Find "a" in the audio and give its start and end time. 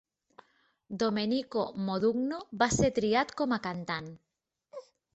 3.59-3.63